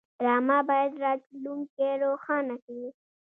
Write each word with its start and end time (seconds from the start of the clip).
ډرامه 0.19 0.59
باید 0.69 0.91
راتلونکی 1.03 1.89
روښانه 2.03 2.55
کړي 2.63 2.87